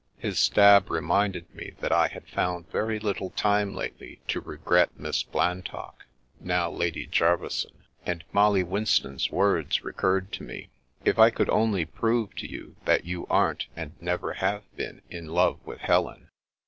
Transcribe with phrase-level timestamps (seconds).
[0.17, 5.21] His stab reminded me that I had found very little time lately to regret Miss
[5.21, 6.07] Blantock,
[6.39, 12.33] now Lady Jerveyson; and Molly Winston's words recurred to me:'* If I could only prove
[12.37, 16.29] to you that you aren't s^nd never have been in love with Helen."